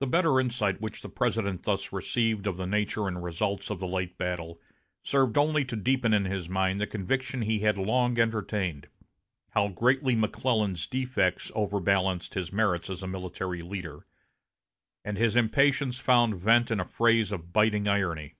The 0.00 0.06
better 0.06 0.40
insight 0.40 0.80
which 0.80 1.02
the 1.02 1.10
President 1.10 1.64
thus 1.64 1.92
received 1.92 2.46
of 2.46 2.56
the 2.56 2.66
nature 2.66 3.06
and 3.06 3.22
results 3.22 3.68
of 3.68 3.78
the 3.78 3.86
late 3.86 4.16
battle 4.16 4.58
served 5.02 5.36
only 5.36 5.66
to 5.66 5.76
deepen 5.76 6.14
in 6.14 6.24
his 6.24 6.48
mind 6.48 6.80
the 6.80 6.86
conviction 6.86 7.42
he 7.42 7.58
had 7.58 7.76
long 7.76 8.18
entertained 8.18 8.86
how 9.50 9.68
greatly 9.68 10.16
McClellan's 10.16 10.86
defects 10.86 11.52
overbalanced 11.54 12.32
his 12.32 12.54
merits 12.54 12.88
as 12.88 13.02
a 13.02 13.06
military 13.06 13.60
leader; 13.60 14.06
and 15.04 15.18
his 15.18 15.36
impatience 15.36 15.98
found 15.98 16.36
vent 16.40 16.70
in 16.70 16.80
a 16.80 16.86
phrase 16.86 17.32
of 17.32 17.52
biting 17.52 17.86
irony. 17.86 18.36